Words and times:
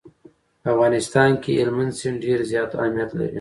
په 0.61 0.67
افغانستان 0.73 1.31
کې 1.43 1.51
هلمند 1.61 1.91
سیند 1.99 2.17
ډېر 2.25 2.39
زیات 2.51 2.71
اهمیت 2.79 3.09
لري. 3.17 3.29